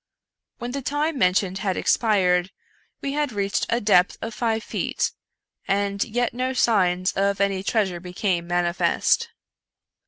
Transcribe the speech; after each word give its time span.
When 0.57 0.71
the 0.71 0.81
time 0.81 1.19
mentioned 1.19 1.59
had 1.59 1.77
expired, 1.77 2.49
we 3.03 3.13
had 3.13 3.31
reached 3.31 3.67
a 3.69 3.79
depth 3.79 4.17
of 4.19 4.33
five 4.33 4.63
feet, 4.63 5.11
and 5.67 6.03
yet 6.03 6.33
no 6.33 6.53
signs 6.53 7.13
of 7.13 7.39
any 7.39 7.61
treasure 7.61 7.99
became 7.99 8.47
manifest. 8.47 9.29